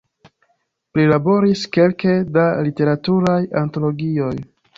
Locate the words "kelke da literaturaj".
1.77-3.37